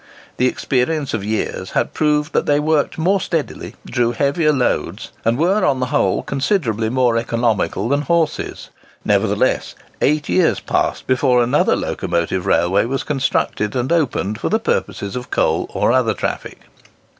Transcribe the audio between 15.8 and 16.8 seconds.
other traffic.